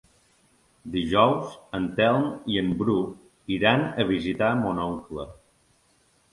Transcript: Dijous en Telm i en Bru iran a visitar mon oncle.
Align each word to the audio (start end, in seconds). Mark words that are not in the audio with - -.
Dijous 0.95 1.51
en 1.81 1.85
Telm 1.99 2.25
i 2.55 2.59
en 2.63 2.73
Bru 2.81 2.97
iran 3.59 3.87
a 3.91 4.09
visitar 4.15 4.51
mon 4.67 4.85
oncle. 4.91 5.31